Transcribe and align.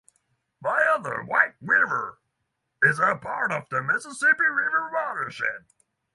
Via 0.63 0.99
the 0.99 1.19
White 1.27 1.53
River, 1.61 2.17
it 2.81 2.89
is 2.89 2.97
part 2.97 3.51
of 3.51 3.69
the 3.69 3.83
Mississippi 3.83 4.47
River 4.49 4.89
watershed. 4.91 5.67